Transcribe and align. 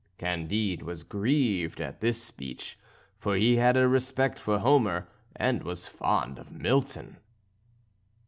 Candide 0.17 0.81
was 0.81 1.03
grieved 1.03 1.79
at 1.79 1.99
this 2.01 2.19
speech, 2.23 2.75
for 3.19 3.35
he 3.35 3.57
had 3.57 3.77
a 3.77 3.87
respect 3.87 4.39
for 4.39 4.57
Homer 4.57 5.07
and 5.35 5.61
was 5.61 5.85
fond 5.87 6.39
of 6.39 6.51
Milton. 6.51 7.17